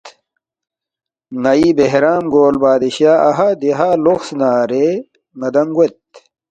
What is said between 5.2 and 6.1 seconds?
ن٘دانگ گوید